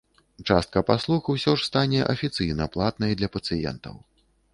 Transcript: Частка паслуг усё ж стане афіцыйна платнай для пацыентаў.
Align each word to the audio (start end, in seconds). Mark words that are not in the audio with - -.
Частка 0.51 0.81
паслуг 0.87 1.29
усё 1.33 1.53
ж 1.59 1.67
стане 1.69 1.99
афіцыйна 2.13 2.67
платнай 2.77 3.11
для 3.21 3.29
пацыентаў. 3.37 3.95